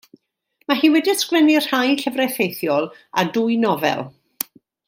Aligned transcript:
Mae 0.71 0.79
hi 0.79 0.89
wedi 0.95 1.13
ysgrifennu 1.13 1.59
rhai 1.65 1.91
llyfrau 2.01 2.33
ffeithiol, 2.39 2.91
a 3.23 3.29
dwy 3.37 3.63
nofel. 3.67 4.07